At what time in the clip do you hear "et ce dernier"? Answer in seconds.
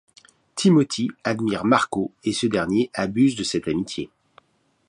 2.23-2.89